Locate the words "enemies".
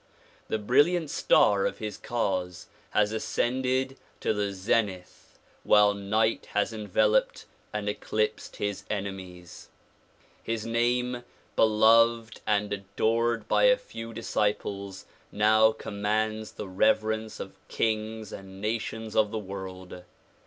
8.89-9.69